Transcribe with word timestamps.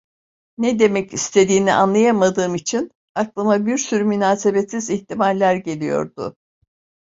Ne 0.57 0.79
demek 0.79 1.13
istediğini 1.13 1.73
anlayamadığım 1.73 2.55
için, 2.55 2.91
aklıma 3.15 3.65
bir 3.65 3.77
sürü 3.77 4.03
münasebetsiz 4.03 4.89
ihtimaller 4.89 5.55
geliyordu. 5.55 6.35